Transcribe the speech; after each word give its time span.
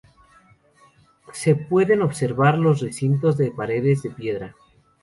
Se 1.31 1.53
pueden 1.53 2.01
observar 2.01 2.57
los 2.57 2.79
recintos 2.81 3.37
de 3.37 3.51
paredes 3.51 4.01
de 4.01 4.09
piedra. 4.09 4.55